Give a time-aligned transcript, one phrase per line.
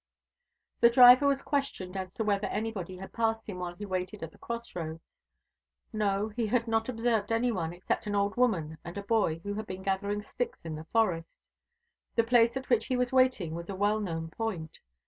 [0.79, 4.31] The driver was questioned as to whether anybody had passed him while he waited at
[4.31, 5.05] the crossroads.
[5.93, 9.53] No, he had not observed any one, except an old woman and a boy who
[9.53, 11.29] had been gathering sticks in the forest.
[12.15, 14.79] The place at which he was waiting was a well known point.